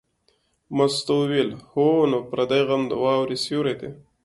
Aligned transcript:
مستو 0.75 1.13
وویل: 1.21 1.49
هو 1.71 1.85
نو 2.11 2.17
پردی 2.29 2.61
غم 2.67 2.81
د 2.87 2.93
واورې 3.03 3.37
سیوری 3.45 3.75
دی. 3.79 3.89